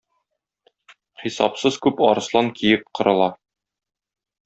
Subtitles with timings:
[1.25, 3.33] Хисапсыз күп арыслан-киек кырыла.